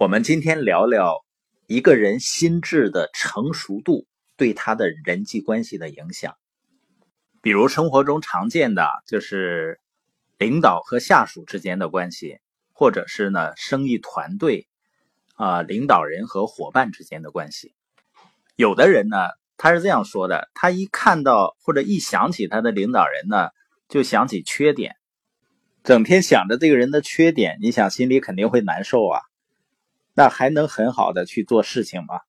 [0.00, 1.26] 我们今天聊聊
[1.66, 4.06] 一个人心智的成熟度
[4.38, 6.38] 对他的人际关系的影响。
[7.42, 9.78] 比如生活中常见的就是
[10.38, 12.38] 领导和下属之间的关系，
[12.72, 14.68] 或者是呢生意团队
[15.34, 17.74] 啊领导人和伙伴之间的关系。
[18.56, 19.18] 有的人呢
[19.58, 23.50] 他是这样说的：他一看到或者一想起他的领导人呢，
[23.86, 24.96] 就想起缺点，
[25.84, 29.20] 整天想着这个人的缺点，你想心里肯定会难受啊。
[30.20, 32.20] 那还能很好的去做事情吗？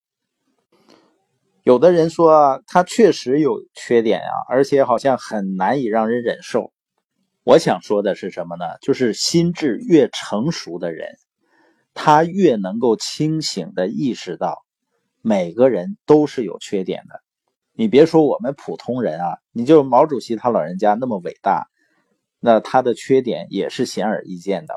[1.64, 6.72] 有的人说他确实有缺点啊，而且好像很难以让人忍受。
[7.44, 8.64] 我想说的是什么呢？
[8.82, 11.18] 就是心智越成熟的人，
[11.94, 14.64] 他越能够清醒的意识到
[15.22, 17.20] 每个人都是有缺点的。
[17.74, 21.68] 你别说我们普通人啊，你就毛主席他老人家那么伟大，
[22.40, 24.74] 那他的缺点也是显而易见的。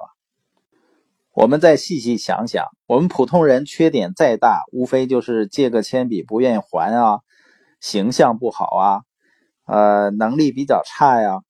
[1.34, 7.22] 我们再细细想想，我们普通人缺点再大，无非就是借个铅笔不愿意还啊，
[7.80, 9.02] 形象不好啊，
[9.66, 11.40] 呃，能力比较差呀。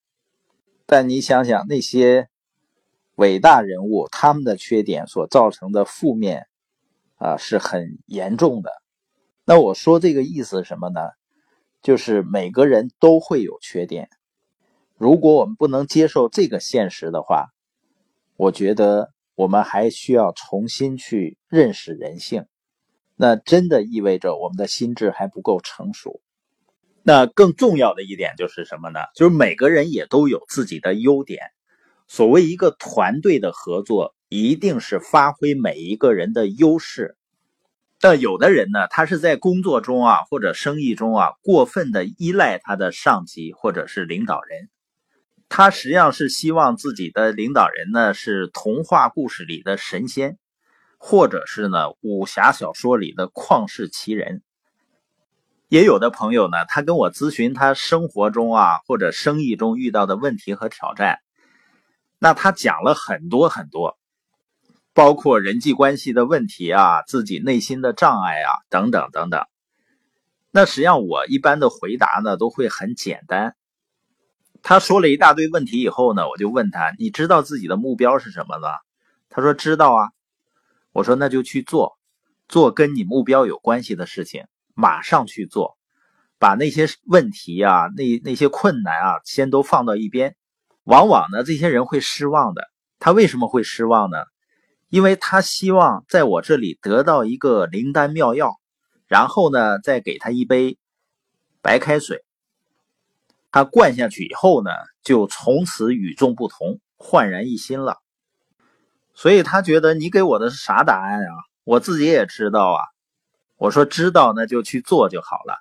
[0.87, 2.29] 但你想想那些
[3.17, 6.47] 伟大人物，他们的缺点所造成的负面
[7.17, 8.73] 啊是很严重的。
[9.45, 11.01] 那我说这个意思什么呢？
[11.83, 14.09] 就是每个人都会有缺点。
[14.97, 17.49] 如果我们不能接受这个现实的话，
[18.37, 19.13] 我觉得。
[19.35, 22.47] 我们还需要重新去认识人性，
[23.17, 26.21] 那真的意味着我们的心智还不够成熟。
[27.03, 29.01] 那更重要的一点就是什么呢？
[29.15, 31.41] 就是每个人也都有自己的优点。
[32.07, 37.17] 所谓一个团队的合作，一定是发挥每一个人的优势。
[38.01, 44.69] 但有的人呢，他是在工作中啊，或者生意中啊，过分的依赖他的上级或者是领导人。
[45.57, 50.37] 他实际上是希望自己的领导人呢是童话故事里的神仙，
[50.99, 54.43] 或者是呢武侠小说里的旷世奇人。
[55.69, 61.21] 也有的朋友呢，他跟我咨询他生活中啊或者生意中遇到的问题和挑战，
[62.19, 63.97] 那他讲了很多很多，
[64.93, 69.47] 包括人际关系的问题啊，自己内心的障碍啊等等等等。
[70.51, 73.55] 那实际上我一般的回答呢都会很简单。
[74.67, 78.71] 他说了一大堆问题以后呢，我就问他：“你知道自己的目标是什么吗？”
[79.29, 80.09] 他说：“知道啊。”
[80.91, 81.99] 我说：“那就去做，
[82.49, 85.77] 做跟你目标有关系的事情，马上去做，
[86.39, 90.35] 把那些问题啊、那那些困难啊，先都放到一边。
[90.85, 92.71] 往往呢，这些人会失望的。
[92.99, 94.17] 他为什么会失望呢？
[94.89, 98.55] 因为他希望在我这里得到一个灵丹妙药，
[99.09, 100.79] 然后呢，再给他一杯
[101.61, 102.25] 白开水。”
[103.55, 104.71] 他灌下去以后呢，
[105.05, 107.99] 就从此与众不同，焕然一新了。
[109.15, 111.31] 所以他觉得你给我的是啥答案啊？
[111.63, 112.81] 我自己也知道啊。
[113.55, 115.55] 我说知道，那就去做就好了。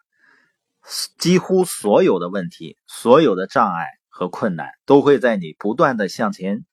[1.19, 6.65] 几乎所有的问题、所有的障碍和困难，都会在你不断的向前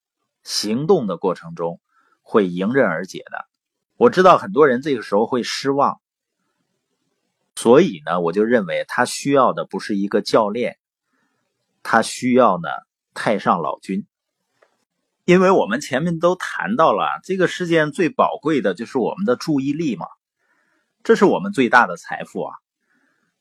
[0.43, 1.83] 行动的过程中，
[2.23, 3.45] 会迎刃而解的。
[3.99, 6.01] 我知道很多人这个时候会失望，
[7.57, 10.79] 所以呢，我就认为他需要的不是一个教练。
[11.83, 12.69] 他需要呢，
[13.15, 14.07] 太上老君，
[15.25, 20.07] 因为我们前面都谈到了，这个世界最宝贵的就是我们的注意力嘛，
[21.03, 22.55] 这是我们最大的财富啊。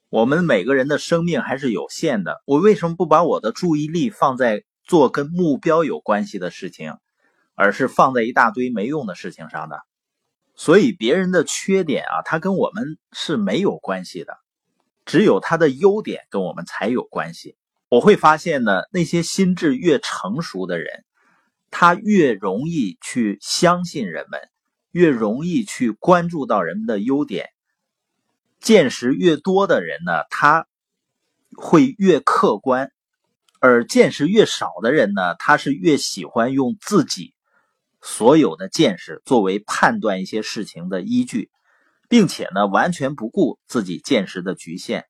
[0.09, 6.95] 我们每个人的生命还是有限的，我为什么不把我的注意力放在做跟目标有关系的事情，
[7.53, 9.75] 而是放在一大堆没用的事情上呢？
[10.55, 14.37] 所以别人的缺点啊，他跟我们是没有关系的，
[15.05, 17.55] 只有他的优点跟我们才有关系。
[17.89, 21.03] 我会发现呢，那些心智越成熟的人，
[21.71, 24.39] 他越容易去相信人们，
[24.91, 27.49] 越容易去关注到人们的优点。
[28.59, 30.67] 见识越多的人呢，他
[31.57, 32.89] 会越客观；
[33.59, 37.33] 而见识越少的人呢，他是越喜欢用自己
[38.03, 41.49] 所有的见识作为判断一些事情的依据，
[42.07, 45.08] 并且呢，完全不顾自己见识的局限。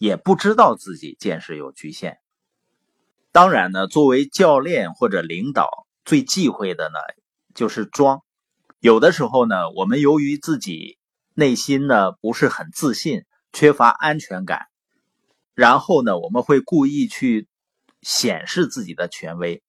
[0.00, 2.20] 也不知道自己见识有局限。
[3.32, 5.68] 当然呢，作为教练或者领导，
[6.06, 6.98] 最忌讳的呢
[7.54, 8.22] 就是装。
[8.78, 10.96] 有的时候呢，我们由于自己
[11.34, 14.68] 内心呢不是很自信，缺乏安全感，
[15.54, 17.46] 然后呢，我们会故意去
[18.00, 19.62] 显示自己的权威，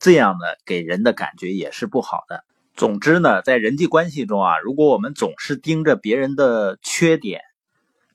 [0.00, 2.42] 这样呢给人的感觉也是不好的。
[2.74, 7.42] 总之呢，在人际关系中啊，如果我们总是盯着别人的缺点、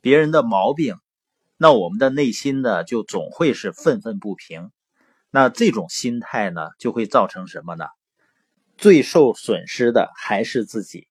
[0.01, 0.97] 别人的毛病，
[1.57, 4.71] 那我们的内心呢，就总会是愤愤不平。
[5.31, 7.85] 那这种心态呢，就会造成什么呢？
[8.77, 11.07] 最受损失的还是自己。